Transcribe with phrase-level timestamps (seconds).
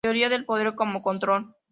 [0.03, 1.53] Teoría del poder como control.